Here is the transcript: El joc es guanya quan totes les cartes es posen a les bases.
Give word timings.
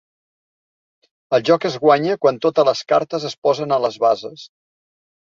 El 1.37 1.43
joc 1.49 1.67
es 1.69 1.75
guanya 1.83 2.15
quan 2.23 2.39
totes 2.45 2.67
les 2.69 2.81
cartes 2.93 3.27
es 3.29 3.35
posen 3.49 3.75
a 3.75 3.79
les 3.85 3.99
bases. 4.05 4.47